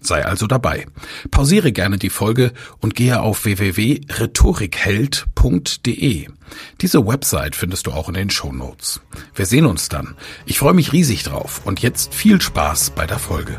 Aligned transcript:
Sei 0.00 0.24
also 0.24 0.46
dabei. 0.46 0.86
Pausiere 1.30 1.72
gerne 1.72 1.98
die 1.98 2.08
Folge 2.10 2.52
und 2.78 2.94
gehe 2.94 3.20
auf 3.20 3.44
www.rhetorikheld.de. 3.44 6.28
Diese 6.80 7.06
Website 7.06 7.54
findest 7.54 7.86
du 7.86 7.92
auch 7.92 8.08
in 8.08 8.14
den 8.14 8.30
Show 8.30 8.52
Notes. 8.52 9.00
Wir 9.34 9.46
sehen 9.46 9.66
uns 9.66 9.88
dann. 9.88 10.16
Ich 10.46 10.58
freue 10.58 10.74
mich 10.74 10.92
riesig 10.92 11.22
drauf 11.22 11.60
und 11.64 11.80
jetzt 11.82 12.12
viel 12.14 12.40
Spaß 12.40 12.90
bei 12.90 13.06
der 13.06 13.18
Folge. 13.18 13.58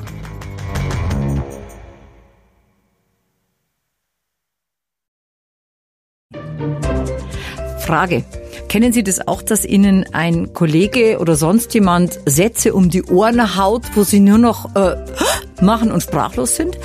Frage. 7.92 8.23
Kennen 8.70 8.94
Sie 8.94 9.03
das 9.03 9.28
auch, 9.28 9.42
dass 9.42 9.66
Ihnen 9.66 10.05
ein 10.14 10.53
Kollege 10.53 11.20
oder 11.20 11.36
sonst 11.36 11.73
jemand 11.73 12.22
Sätze 12.26 12.73
um 12.73 12.89
die 12.89 13.03
Ohren 13.03 13.58
haut, 13.58 13.83
wo 13.95 14.03
Sie 14.03 14.22
nur 14.22 14.38
noch 14.38 14.73
äh, 14.78 14.95
machen 15.62 15.92
und 15.92 16.02
sprachlos 16.02 16.56
sind? 16.56 16.78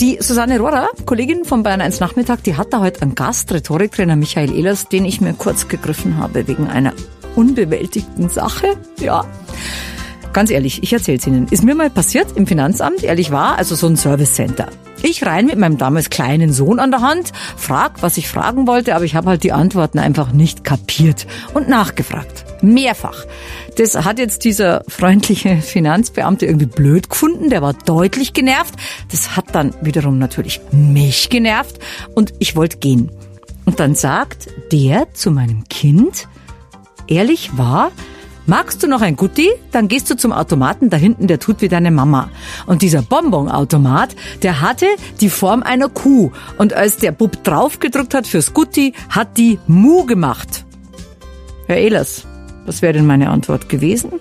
Die 0.00 0.18
Susanne 0.20 0.58
Rohrer, 0.58 0.88
Kollegin 1.04 1.44
von 1.44 1.62
Bayern 1.62 1.80
1 1.80 2.00
Nachmittag, 2.00 2.42
die 2.44 2.56
hat 2.56 2.72
da 2.72 2.80
heute 2.80 3.02
einen 3.02 3.14
Gast, 3.14 3.52
Rhetoriktrainer 3.52 4.16
Michael 4.16 4.52
Ehlers, 4.52 4.88
den 4.88 5.04
ich 5.04 5.20
mir 5.20 5.34
kurz 5.34 5.68
gegriffen 5.68 6.18
habe 6.18 6.46
wegen 6.46 6.68
einer 6.68 6.92
unbewältigten 7.34 8.28
Sache. 8.28 8.76
Ja. 8.98 9.24
Ganz 10.32 10.50
ehrlich, 10.50 10.82
ich 10.82 10.92
erzähl's 10.92 11.26
Ihnen. 11.26 11.48
Ist 11.48 11.64
mir 11.64 11.74
mal 11.74 11.90
passiert 11.90 12.36
im 12.36 12.46
Finanzamt, 12.46 13.02
ehrlich 13.02 13.30
war, 13.30 13.56
also 13.56 13.74
so 13.74 13.86
ein 13.86 13.96
Service 13.96 14.34
Center. 14.34 14.68
Ich 15.02 15.24
rein 15.24 15.46
mit 15.46 15.58
meinem 15.58 15.78
damals 15.78 16.10
kleinen 16.10 16.52
Sohn 16.52 16.78
an 16.78 16.90
der 16.90 17.00
Hand, 17.00 17.32
frag, 17.56 18.02
was 18.02 18.16
ich 18.16 18.28
fragen 18.28 18.66
wollte, 18.66 18.94
aber 18.94 19.04
ich 19.04 19.14
habe 19.14 19.28
halt 19.28 19.44
die 19.44 19.52
Antworten 19.52 19.98
einfach 19.98 20.32
nicht 20.32 20.64
kapiert 20.64 21.26
und 21.54 21.68
nachgefragt. 21.68 22.45
Mehrfach. 22.62 23.24
Das 23.76 23.94
hat 23.94 24.18
jetzt 24.18 24.44
dieser 24.44 24.84
freundliche 24.88 25.58
Finanzbeamte 25.58 26.46
irgendwie 26.46 26.66
blöd 26.66 27.10
gefunden, 27.10 27.50
der 27.50 27.62
war 27.62 27.74
deutlich 27.74 28.32
genervt. 28.32 28.74
Das 29.10 29.36
hat 29.36 29.54
dann 29.54 29.74
wiederum 29.80 30.18
natürlich 30.18 30.60
mich 30.72 31.28
genervt 31.28 31.78
und 32.14 32.32
ich 32.38 32.56
wollte 32.56 32.78
gehen. 32.78 33.10
Und 33.64 33.80
dann 33.80 33.94
sagt 33.94 34.48
der 34.72 35.12
zu 35.12 35.30
meinem 35.30 35.64
Kind, 35.68 36.28
ehrlich 37.08 37.56
war, 37.56 37.90
Magst 38.48 38.80
du 38.80 38.86
noch 38.86 39.00
ein 39.00 39.16
Gutti? 39.16 39.50
Dann 39.72 39.88
gehst 39.88 40.08
du 40.08 40.16
zum 40.16 40.30
Automaten 40.30 40.88
da 40.88 40.96
hinten, 40.96 41.26
der 41.26 41.40
tut 41.40 41.62
wie 41.62 41.68
deine 41.68 41.90
Mama. 41.90 42.30
Und 42.66 42.82
dieser 42.82 43.02
Bonbonautomat, 43.02 44.14
der 44.42 44.60
hatte 44.60 44.86
die 45.20 45.30
Form 45.30 45.64
einer 45.64 45.88
Kuh. 45.88 46.30
Und 46.56 46.72
als 46.72 46.96
der 46.96 47.10
Bub 47.10 47.42
draufgedrückt 47.42 48.14
hat 48.14 48.28
fürs 48.28 48.54
Gutti, 48.54 48.94
hat 49.08 49.36
die 49.36 49.58
Mu 49.66 50.06
gemacht. 50.06 50.64
Herr 51.66 51.78
Ehlers, 51.78 52.24
was 52.66 52.82
wäre 52.82 52.92
denn 52.92 53.06
meine 53.06 53.30
Antwort 53.30 53.68
gewesen? 53.68 54.12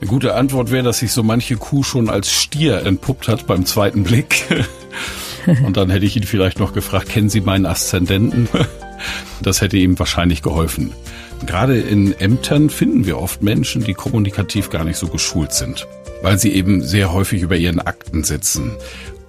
Eine 0.00 0.10
gute 0.10 0.34
Antwort 0.34 0.70
wäre, 0.70 0.82
dass 0.82 0.98
sich 0.98 1.12
so 1.12 1.22
manche 1.22 1.56
Kuh 1.56 1.82
schon 1.82 2.10
als 2.10 2.30
Stier 2.30 2.84
entpuppt 2.84 3.28
hat 3.28 3.46
beim 3.46 3.64
zweiten 3.64 4.04
Blick. 4.04 4.44
Und 5.64 5.76
dann 5.76 5.90
hätte 5.90 6.06
ich 6.06 6.16
ihn 6.16 6.24
vielleicht 6.24 6.58
noch 6.58 6.72
gefragt, 6.72 7.08
kennen 7.08 7.28
Sie 7.28 7.40
meinen 7.40 7.66
Aszendenten? 7.66 8.48
Das 9.42 9.60
hätte 9.60 9.76
ihm 9.76 9.98
wahrscheinlich 9.98 10.42
geholfen. 10.42 10.92
Gerade 11.46 11.78
in 11.78 12.12
Ämtern 12.18 12.70
finden 12.70 13.06
wir 13.06 13.18
oft 13.18 13.42
Menschen, 13.42 13.84
die 13.84 13.94
kommunikativ 13.94 14.70
gar 14.70 14.84
nicht 14.84 14.96
so 14.96 15.08
geschult 15.08 15.52
sind, 15.52 15.86
weil 16.22 16.38
sie 16.38 16.52
eben 16.52 16.82
sehr 16.82 17.12
häufig 17.12 17.42
über 17.42 17.56
ihren 17.56 17.80
Akten 17.80 18.24
sitzen. 18.24 18.72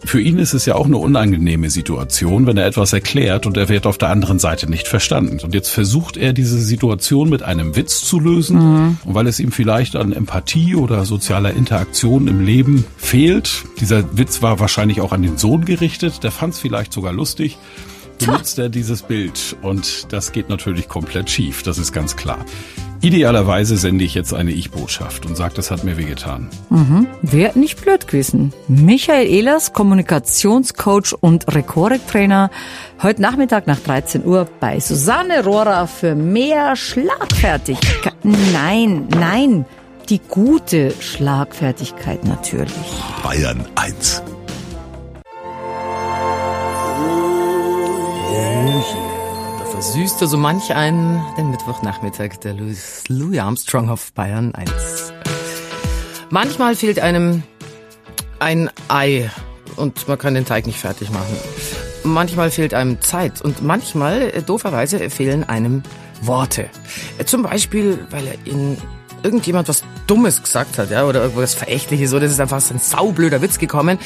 Für 0.06 0.22
ihn 0.22 0.38
ist 0.38 0.54
es 0.54 0.66
ja 0.66 0.76
auch 0.76 0.86
eine 0.86 0.98
unangenehme 0.98 1.70
Situation, 1.70 2.46
wenn 2.46 2.58
er 2.58 2.66
etwas 2.66 2.94
erklärt 2.94 3.46
und 3.46 3.58
er 3.58 3.70
wird 3.70 3.86
auf 3.86 3.98
der 3.98 4.10
anderen 4.10 4.40
Seite 4.40 4.70
nicht 4.70 4.88
verstanden. 4.88 5.40
Und 5.44 5.54
jetzt 5.54 5.70
versucht 5.70 6.18
er 6.18 6.34
diese 6.34 6.60
Situation 6.60 7.30
mit 7.30 7.44
einem 7.44 7.76
Witz 7.76 8.06
zu 8.06 8.20
lösen. 8.20 8.58
Mhm. 8.58 8.98
Und 9.04 9.16
weil 9.16 9.28
es 9.28 9.40
ihm 9.40 9.52
vielleicht 9.52 9.96
an 9.96 10.14
Empathie 10.14 10.76
oder 10.76 11.06
sozialer 11.06 11.54
Interaktion 11.54 12.28
im 12.28 12.46
Leben 12.46 12.86
fehlt, 12.98 13.64
dieser 13.80 14.18
Witz 14.18 14.42
war 14.42 14.60
wahrscheinlich 14.60 15.02
auch 15.02 15.12
an 15.12 15.22
den 15.22 15.38
Sohn 15.38 15.66
gerichtet, 15.66 16.24
der 16.24 16.32
fand 16.32 16.54
es 16.54 16.60
vielleicht 16.60 16.94
sogar 16.94 17.14
lustig 17.14 17.58
benutzt 18.18 18.60
er 18.60 18.70
dieses 18.70 19.02
Bild 19.02 19.58
und 19.62 20.12
das 20.14 20.32
geht 20.32 20.50
natürlich 20.50 20.88
komplett 20.88 21.30
schief, 21.30 21.64
das 21.64 21.78
ist 21.78 21.92
ganz 21.92 22.16
klar. 22.16 22.46
Idealerweise 23.06 23.78
sende 23.78 24.04
ich 24.04 24.16
jetzt 24.16 24.34
eine 24.34 24.50
Ich-Botschaft 24.50 25.28
und 25.28 25.38
sage, 25.38 25.54
das 25.54 25.70
hat 25.70 25.84
mir 25.84 25.96
wehgetan. 25.96 26.50
Mhm. 26.72 27.06
Wäre 27.22 27.58
nicht 27.58 27.80
blöd 27.80 28.08
gewesen. 28.08 28.52
Michael 28.68 29.28
Ehlers, 29.28 29.74
Kommunikationscoach 29.74 31.14
und 31.20 31.54
Rhetoriktrainer, 31.54 32.50
heute 33.04 33.22
Nachmittag 33.22 33.68
nach 33.68 33.80
13 33.80 34.26
Uhr 34.26 34.48
bei 34.60 34.80
Susanne 34.80 35.44
Rohrer 35.44 35.86
für 35.86 36.16
mehr 36.16 36.76
Schlagfertigkeit. 36.76 38.16
Nein, 38.24 39.08
nein, 39.10 39.66
die 40.10 40.20
gute 40.28 40.92
Schlagfertigkeit 41.00 42.26
natürlich. 42.26 42.74
Bayern 43.22 43.66
1 43.76 44.24
versüßte 49.86 50.26
so 50.26 50.36
manch 50.36 50.74
einen 50.74 51.24
den 51.38 51.52
Mittwochnachmittag 51.52 52.40
der 52.44 52.56
Louis, 52.56 53.04
Louis 53.08 53.40
Armstrong 53.40 53.90
auf 53.92 54.12
Bayern 54.14 54.56
1. 54.56 55.14
Manchmal 56.32 56.76
fehlt 56.76 57.00
einem 57.00 57.44
ein 58.40 58.72
Ei 58.88 59.30
und 59.76 60.08
man 60.08 60.18
kann 60.18 60.34
den 60.34 60.44
Teig 60.44 60.66
nicht 60.66 60.80
fertig 60.80 61.12
machen. 61.12 61.38
Manchmal 62.04 62.50
fehlt 62.50 62.74
einem 62.74 63.00
Zeit 63.00 63.44
und 63.44 63.62
manchmal, 63.62 64.32
äh, 64.34 64.42
dooferweise, 64.42 65.12
fehlen 65.12 65.44
einem 65.44 65.84
Worte. 66.20 66.68
Äh, 67.20 67.26
zum 67.26 67.44
Beispiel, 67.44 68.08
weil 68.10 68.26
er 68.26 68.36
in 68.46 68.78
irgendjemand 69.22 69.68
was 69.68 69.84
Dummes 70.08 70.42
gesagt 70.44 70.78
hat, 70.78 70.92
ja, 70.92 71.06
oder 71.06 71.24
irgendwas 71.24 71.54
Verächtliches, 71.54 72.14
oder 72.14 72.26
es 72.26 72.32
ist 72.32 72.40
einfach 72.40 72.62
ein 72.70 72.80
saublöder 72.80 73.42
Witz 73.42 73.60
gekommen. 73.60 73.98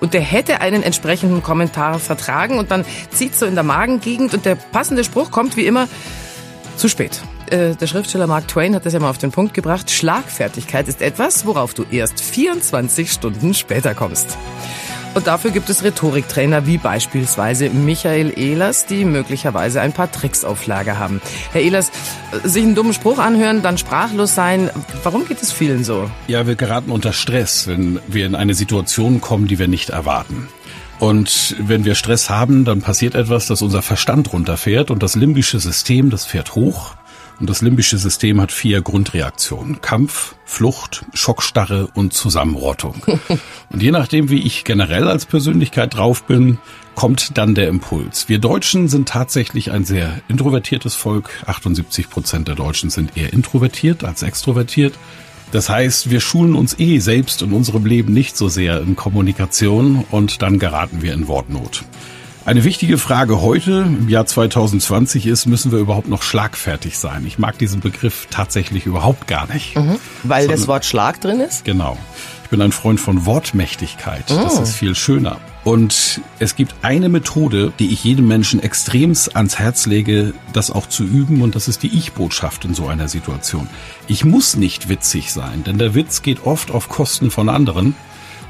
Und 0.00 0.14
der 0.14 0.20
hätte 0.20 0.60
einen 0.60 0.82
entsprechenden 0.82 1.42
Kommentar 1.42 1.98
vertragen 1.98 2.58
und 2.58 2.70
dann 2.70 2.84
zieht 3.10 3.34
so 3.34 3.46
in 3.46 3.54
der 3.54 3.64
Magengegend 3.64 4.34
und 4.34 4.44
der 4.44 4.54
passende 4.54 5.04
Spruch 5.04 5.30
kommt 5.30 5.56
wie 5.56 5.66
immer 5.66 5.88
zu 6.76 6.88
spät. 6.88 7.20
Äh, 7.50 7.74
der 7.74 7.86
Schriftsteller 7.86 8.26
Mark 8.26 8.48
Twain 8.48 8.74
hat 8.74 8.86
das 8.86 8.92
ja 8.92 9.00
mal 9.00 9.10
auf 9.10 9.18
den 9.18 9.30
Punkt 9.30 9.54
gebracht. 9.54 9.90
Schlagfertigkeit 9.90 10.88
ist 10.88 11.00
etwas, 11.00 11.46
worauf 11.46 11.74
du 11.74 11.84
erst 11.90 12.20
24 12.20 13.10
Stunden 13.10 13.54
später 13.54 13.94
kommst. 13.94 14.36
Und 15.16 15.26
dafür 15.28 15.50
gibt 15.50 15.70
es 15.70 15.82
Rhetoriktrainer 15.82 16.66
wie 16.66 16.76
beispielsweise 16.76 17.70
Michael 17.70 18.38
Ehlers, 18.38 18.84
die 18.84 19.06
möglicherweise 19.06 19.80
ein 19.80 19.94
paar 19.94 20.12
Tricks 20.12 20.44
auf 20.44 20.66
Lager 20.66 20.98
haben. 20.98 21.22
Herr 21.52 21.62
Ehlers, 21.62 21.90
sich 22.44 22.62
einen 22.62 22.74
dummen 22.74 22.92
Spruch 22.92 23.18
anhören, 23.18 23.62
dann 23.62 23.78
sprachlos 23.78 24.34
sein, 24.34 24.68
warum 25.04 25.26
geht 25.26 25.40
es 25.40 25.52
vielen 25.52 25.84
so? 25.84 26.10
Ja, 26.26 26.46
wir 26.46 26.54
geraten 26.54 26.90
unter 26.90 27.14
Stress, 27.14 27.66
wenn 27.66 27.98
wir 28.06 28.26
in 28.26 28.34
eine 28.34 28.52
Situation 28.52 29.22
kommen, 29.22 29.46
die 29.46 29.58
wir 29.58 29.68
nicht 29.68 29.88
erwarten. 29.88 30.48
Und 30.98 31.56
wenn 31.60 31.86
wir 31.86 31.94
Stress 31.94 32.28
haben, 32.28 32.66
dann 32.66 32.82
passiert 32.82 33.14
etwas, 33.14 33.46
dass 33.46 33.62
unser 33.62 33.80
Verstand 33.80 34.34
runterfährt 34.34 34.90
und 34.90 35.02
das 35.02 35.14
limbische 35.14 35.60
System, 35.60 36.10
das 36.10 36.26
fährt 36.26 36.54
hoch 36.54 36.94
und 37.38 37.50
das 37.50 37.60
limbische 37.60 37.98
System 37.98 38.40
hat 38.40 38.52
vier 38.52 38.80
Grundreaktionen. 38.80 39.80
Kampf, 39.80 40.34
Flucht, 40.44 41.04
Schockstarre 41.12 41.88
und 41.94 42.12
Zusammenrottung. 42.12 43.02
und 43.70 43.82
je 43.82 43.90
nachdem, 43.90 44.30
wie 44.30 44.40
ich 44.40 44.64
generell 44.64 45.08
als 45.08 45.26
Persönlichkeit 45.26 45.94
drauf 45.94 46.24
bin, 46.24 46.58
kommt 46.94 47.36
dann 47.36 47.54
der 47.54 47.68
Impuls. 47.68 48.28
Wir 48.28 48.38
Deutschen 48.38 48.88
sind 48.88 49.08
tatsächlich 49.08 49.70
ein 49.70 49.84
sehr 49.84 50.20
introvertiertes 50.28 50.94
Volk. 50.94 51.30
78 51.46 52.08
Prozent 52.08 52.48
der 52.48 52.54
Deutschen 52.54 52.88
sind 52.88 53.16
eher 53.16 53.32
introvertiert 53.32 54.02
als 54.02 54.22
extrovertiert. 54.22 54.94
Das 55.52 55.68
heißt, 55.68 56.10
wir 56.10 56.20
schulen 56.20 56.54
uns 56.54 56.78
eh 56.78 56.98
selbst 56.98 57.42
in 57.42 57.52
unserem 57.52 57.84
Leben 57.84 58.12
nicht 58.12 58.36
so 58.36 58.48
sehr 58.48 58.80
in 58.80 58.96
Kommunikation 58.96 60.04
und 60.10 60.42
dann 60.42 60.58
geraten 60.58 61.02
wir 61.02 61.12
in 61.12 61.28
Wortnot. 61.28 61.84
Eine 62.46 62.62
wichtige 62.62 62.96
Frage 62.96 63.40
heute 63.42 63.72
im 63.88 64.08
Jahr 64.08 64.24
2020 64.24 65.26
ist, 65.26 65.46
müssen 65.46 65.72
wir 65.72 65.80
überhaupt 65.80 66.08
noch 66.08 66.22
schlagfertig 66.22 66.96
sein? 66.96 67.24
Ich 67.26 67.40
mag 67.40 67.58
diesen 67.58 67.80
Begriff 67.80 68.28
tatsächlich 68.30 68.86
überhaupt 68.86 69.26
gar 69.26 69.52
nicht. 69.52 69.74
Mhm, 69.74 69.96
weil 70.22 70.42
Sondern, 70.42 70.60
das 70.60 70.68
Wort 70.68 70.84
Schlag 70.84 71.20
drin 71.20 71.40
ist? 71.40 71.64
Genau. 71.64 71.98
Ich 72.44 72.50
bin 72.50 72.62
ein 72.62 72.70
Freund 72.70 73.00
von 73.00 73.26
Wortmächtigkeit. 73.26 74.26
Oh. 74.30 74.40
Das 74.40 74.60
ist 74.60 74.76
viel 74.76 74.94
schöner. 74.94 75.38
Und 75.64 76.20
es 76.38 76.54
gibt 76.54 76.76
eine 76.82 77.08
Methode, 77.08 77.72
die 77.80 77.92
ich 77.92 78.04
jedem 78.04 78.28
Menschen 78.28 78.62
extremst 78.62 79.34
ans 79.34 79.58
Herz 79.58 79.86
lege, 79.86 80.32
das 80.52 80.70
auch 80.70 80.88
zu 80.88 81.02
üben, 81.02 81.42
und 81.42 81.56
das 81.56 81.66
ist 81.66 81.82
die 81.82 81.98
Ich-Botschaft 81.98 82.64
in 82.64 82.74
so 82.74 82.86
einer 82.86 83.08
Situation. 83.08 83.68
Ich 84.06 84.24
muss 84.24 84.56
nicht 84.56 84.88
witzig 84.88 85.32
sein, 85.32 85.64
denn 85.64 85.78
der 85.78 85.96
Witz 85.96 86.22
geht 86.22 86.46
oft 86.46 86.70
auf 86.70 86.88
Kosten 86.88 87.32
von 87.32 87.48
anderen. 87.48 87.96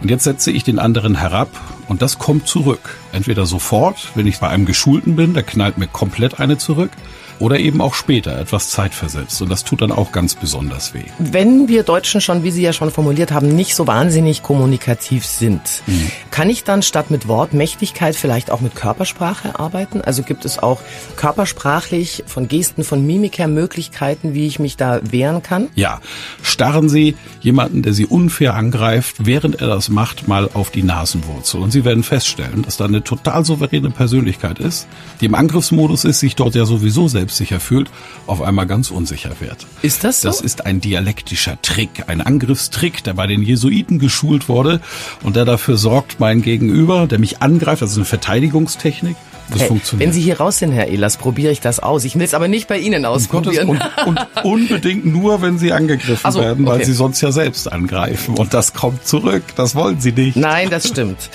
Und 0.00 0.10
jetzt 0.10 0.24
setze 0.24 0.50
ich 0.50 0.64
den 0.64 0.78
anderen 0.78 1.16
herab 1.16 1.48
und 1.88 2.02
das 2.02 2.18
kommt 2.18 2.46
zurück. 2.46 2.98
Entweder 3.12 3.46
sofort, 3.46 4.12
wenn 4.14 4.26
ich 4.26 4.38
bei 4.38 4.48
einem 4.48 4.66
Geschulten 4.66 5.16
bin, 5.16 5.34
der 5.34 5.42
knallt 5.42 5.78
mir 5.78 5.86
komplett 5.86 6.38
eine 6.40 6.58
zurück, 6.58 6.90
oder 7.38 7.58
eben 7.58 7.80
auch 7.80 7.94
später, 7.94 8.38
etwas 8.38 8.70
zeitversetzt. 8.70 9.40
Und 9.42 9.50
das 9.50 9.64
tut 9.64 9.82
dann 9.82 9.92
auch 9.92 10.12
ganz 10.12 10.34
besonders 10.34 10.94
weh. 10.94 11.04
Wenn 11.18 11.68
wir 11.68 11.82
Deutschen 11.82 12.20
schon, 12.20 12.42
wie 12.42 12.50
Sie 12.50 12.62
ja 12.62 12.72
schon 12.72 12.90
formuliert 12.90 13.32
haben, 13.32 13.48
nicht 13.48 13.74
so 13.74 13.86
wahnsinnig 13.86 14.42
kommunikativ 14.42 15.26
sind, 15.26 15.60
mhm. 15.86 16.10
kann 16.30 16.50
ich 16.50 16.64
dann 16.64 16.82
statt 16.82 17.10
mit 17.10 17.28
Wortmächtigkeit 17.28 18.16
vielleicht 18.16 18.50
auch 18.50 18.60
mit 18.60 18.74
Körpersprache 18.74 19.58
arbeiten? 19.58 20.00
Also 20.00 20.22
gibt 20.22 20.44
es 20.44 20.58
auch 20.58 20.80
körpersprachlich 21.16 22.24
von 22.26 22.48
Gesten, 22.48 22.84
von 22.84 23.06
Mimik 23.06 23.38
her 23.38 23.48
Möglichkeiten, 23.48 24.34
wie 24.34 24.46
ich 24.46 24.58
mich 24.58 24.76
da 24.76 25.00
wehren 25.02 25.42
kann? 25.42 25.68
Ja, 25.74 26.00
starren 26.42 26.88
Sie 26.88 27.16
jemanden, 27.40 27.82
der 27.82 27.92
Sie 27.92 28.06
unfair 28.06 28.54
angreift, 28.54 29.26
während 29.26 29.60
er 29.60 29.68
das 29.68 29.88
macht, 29.88 30.28
mal 30.28 30.48
auf 30.54 30.70
die 30.70 30.82
Nasenwurzel. 30.82 31.60
Und 31.60 31.70
Sie 31.70 31.84
werden 31.84 32.02
feststellen, 32.02 32.62
dass 32.62 32.76
da 32.76 32.86
eine 32.86 33.04
total 33.04 33.44
souveräne 33.44 33.90
Persönlichkeit 33.90 34.58
ist, 34.58 34.86
die 35.20 35.26
im 35.26 35.34
Angriffsmodus 35.34 36.04
ist, 36.04 36.20
sich 36.20 36.34
dort 36.34 36.54
ja 36.54 36.64
sowieso 36.64 37.08
selbst 37.08 37.25
selbstsicher 37.26 37.60
fühlt, 37.60 37.90
auf 38.26 38.40
einmal 38.40 38.66
ganz 38.66 38.90
unsicher 38.90 39.32
wird. 39.40 39.66
Ist 39.82 40.04
das 40.04 40.20
so? 40.20 40.28
Das 40.28 40.40
ist 40.40 40.64
ein 40.64 40.80
dialektischer 40.80 41.60
Trick, 41.60 42.04
ein 42.06 42.20
Angriffstrick, 42.20 43.02
der 43.02 43.14
bei 43.14 43.26
den 43.26 43.42
Jesuiten 43.42 43.98
geschult 43.98 44.48
wurde 44.48 44.80
und 45.22 45.34
der 45.36 45.44
dafür 45.44 45.76
sorgt, 45.76 46.20
mein 46.20 46.42
Gegenüber, 46.42 47.06
der 47.06 47.18
mich 47.18 47.42
angreift, 47.42 47.82
das 47.82 47.90
ist 47.90 47.96
eine 47.96 48.06
Verteidigungstechnik, 48.06 49.16
das 49.50 49.62
hey, 49.62 49.68
funktioniert. 49.68 50.06
Wenn 50.06 50.12
Sie 50.12 50.20
hier 50.20 50.38
raus 50.38 50.58
sind, 50.58 50.72
Herr 50.72 50.88
Ehlers, 50.88 51.16
probiere 51.16 51.52
ich 51.52 51.60
das 51.60 51.80
aus. 51.80 52.04
Ich 52.04 52.14
will 52.16 52.22
es 52.22 52.34
aber 52.34 52.48
nicht 52.48 52.68
bei 52.68 52.78
Ihnen 52.78 53.04
ausprobieren. 53.04 53.68
Und, 53.68 53.80
und, 54.06 54.20
unbedingt 54.44 55.06
nur, 55.06 55.42
wenn 55.42 55.58
Sie 55.58 55.72
angegriffen 55.72 56.30
so, 56.30 56.40
werden, 56.40 56.66
weil 56.66 56.76
okay. 56.76 56.84
Sie 56.84 56.92
sonst 56.92 57.20
ja 57.20 57.32
selbst 57.32 57.70
angreifen. 57.70 58.36
Und 58.36 58.54
das 58.54 58.74
kommt 58.74 59.06
zurück. 59.06 59.44
Das 59.56 59.74
wollen 59.74 60.00
Sie 60.00 60.12
nicht. 60.12 60.36
Nein, 60.36 60.70
das 60.70 60.88
stimmt. 60.88 61.30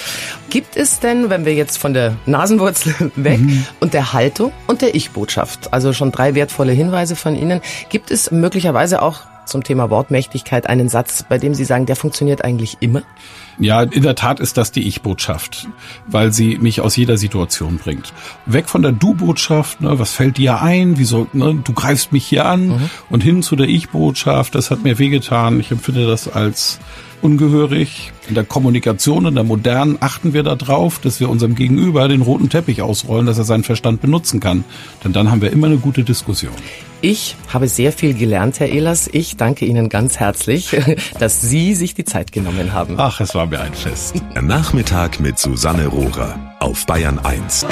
Gibt 0.50 0.76
es 0.76 1.00
denn, 1.00 1.30
wenn 1.30 1.46
wir 1.46 1.54
jetzt 1.54 1.78
von 1.78 1.94
der 1.94 2.18
Nasenwurzel 2.26 3.12
weg 3.16 3.40
mhm. 3.40 3.66
und 3.80 3.94
der 3.94 4.14
Haltung 4.14 4.52
und 4.68 4.82
der 4.82 4.96
Ich-Botschaft, 4.96 5.74
also 5.74 5.94
schon 5.94 6.12
drei 6.12 6.36
wertvolle 6.36 6.74
Hinweise 6.74 7.16
von 7.16 7.36
Ihnen, 7.36 7.62
gibt 7.90 8.12
es 8.12 8.32
möglicherweise 8.32 9.02
auch 9.02 9.31
zum 9.52 9.64
Thema 9.64 9.90
Wortmächtigkeit 9.90 10.68
einen 10.68 10.90
Satz, 10.90 11.24
bei 11.28 11.38
dem 11.38 11.54
Sie 11.54 11.66
sagen, 11.66 11.86
der 11.86 11.96
funktioniert 11.96 12.44
eigentlich 12.44 12.78
immer? 12.80 13.04
Ja, 13.60 13.84
in 13.84 14.02
der 14.02 14.16
Tat 14.16 14.40
ist 14.40 14.58
das 14.58 14.72
die 14.72 14.88
Ich-Botschaft, 14.88 15.68
weil 16.08 16.32
sie 16.32 16.58
mich 16.58 16.82
aus 16.82 16.96
jeder 16.96 17.18
Situation 17.18 17.78
bringt. 17.78 18.14
Weg 18.48 18.70
von 18.70 18.82
der 18.82 18.92
Du-Botschaft, 18.92 19.82
ne, 19.82 20.00
was 20.00 20.14
fällt 20.14 20.38
dir 20.38 20.62
ein, 20.62 20.98
wieso, 20.98 21.28
ne, 21.34 21.62
du 21.64 21.74
greifst 21.74 22.12
mich 22.12 22.26
hier 22.26 22.46
an, 22.46 22.70
mhm. 22.70 22.90
und 23.10 23.22
hin 23.22 23.44
zu 23.44 23.56
der 23.56 23.68
Ich-Botschaft, 23.68 24.56
das 24.56 24.72
hat 24.72 24.84
mir 24.84 24.98
wehgetan. 24.98 25.60
Ich 25.60 25.70
empfinde 25.70 26.08
das 26.08 26.28
als 26.28 26.80
ungehörig. 27.22 28.12
In 28.28 28.36
der 28.36 28.46
Kommunikation, 28.46 29.26
in 29.26 29.36
der 29.36 29.44
modernen, 29.44 29.98
achten 30.00 30.34
wir 30.34 30.44
darauf, 30.44 31.00
dass 31.00 31.20
wir 31.20 31.30
unserem 31.30 31.56
Gegenüber 31.56 32.08
den 32.08 32.22
roten 32.22 32.50
Teppich 32.50 32.82
ausrollen, 32.82 33.26
dass 33.26 33.38
er 33.38 33.44
seinen 33.44 33.64
Verstand 33.64 34.02
benutzen 34.02 34.40
kann. 34.40 34.64
Denn 35.04 35.14
dann 35.14 35.30
haben 35.30 35.42
wir 35.42 35.52
immer 35.52 35.68
eine 35.68 35.78
gute 35.78 36.04
Diskussion. 36.04 36.56
Ich 37.04 37.36
habe 37.48 37.68
sehr 37.68 37.92
viel 37.92 38.14
gelernt, 38.14 38.60
Herr 38.60 38.70
Ehlers. 38.70 39.10
Ich 39.12 39.36
danke 39.36 39.66
Ihnen 39.66 39.90
ganz 39.90 40.20
herzlich, 40.20 40.78
dass 41.20 41.42
Sie 41.42 41.74
sich 41.74 41.96
die 41.96 42.06
Zeit 42.06 42.32
genommen 42.32 42.74
haben. 42.74 42.96
Ach, 42.98 43.20
es 43.20 43.34
war 43.34 43.48
mir 43.48 43.60
ein 43.60 43.74
Fest. 43.74 44.22
Nachmittag 44.40 45.20
mit 45.20 45.40
Susanne 45.40 45.88
Rohrer 45.88 46.56
auf 46.60 46.86
Bayern 46.86 47.18
1. 47.18 47.66